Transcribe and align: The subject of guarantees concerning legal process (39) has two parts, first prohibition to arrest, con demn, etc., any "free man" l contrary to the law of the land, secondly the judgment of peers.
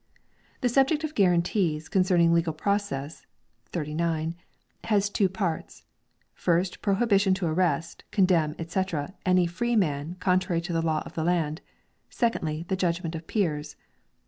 The 0.61 0.67
subject 0.67 1.03
of 1.03 1.13
guarantees 1.13 1.87
concerning 1.87 2.33
legal 2.33 2.53
process 2.53 3.27
(39) 3.67 4.33
has 4.85 5.11
two 5.11 5.29
parts, 5.29 5.83
first 6.33 6.81
prohibition 6.81 7.35
to 7.35 7.45
arrest, 7.45 8.03
con 8.11 8.25
demn, 8.25 8.55
etc., 8.57 9.13
any 9.27 9.45
"free 9.45 9.75
man" 9.75 10.07
l 10.09 10.15
contrary 10.19 10.61
to 10.61 10.73
the 10.73 10.81
law 10.81 11.03
of 11.05 11.13
the 11.13 11.23
land, 11.23 11.61
secondly 12.09 12.65
the 12.67 12.75
judgment 12.75 13.13
of 13.13 13.27
peers. 13.27 13.75